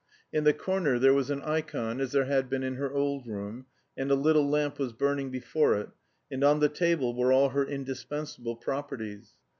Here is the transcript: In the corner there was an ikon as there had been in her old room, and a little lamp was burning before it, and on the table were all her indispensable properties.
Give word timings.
In 0.33 0.45
the 0.45 0.53
corner 0.55 0.97
there 0.97 1.13
was 1.13 1.29
an 1.29 1.43
ikon 1.43 1.99
as 2.01 2.11
there 2.11 2.25
had 2.25 2.49
been 2.49 2.63
in 2.63 2.73
her 2.73 2.91
old 2.91 3.27
room, 3.27 3.67
and 3.95 4.09
a 4.09 4.15
little 4.15 4.49
lamp 4.49 4.79
was 4.79 4.93
burning 4.93 5.29
before 5.29 5.75
it, 5.79 5.89
and 6.31 6.43
on 6.43 6.59
the 6.59 6.69
table 6.69 7.13
were 7.13 7.31
all 7.31 7.49
her 7.49 7.63
indispensable 7.67 8.55
properties. 8.55 9.35